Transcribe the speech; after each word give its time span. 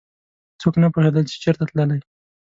څوک 0.61 0.73
نه 0.81 0.87
پوهېدل 0.93 1.23
چې 1.31 1.35
چېرته 1.43 1.63
تللی. 1.69 1.99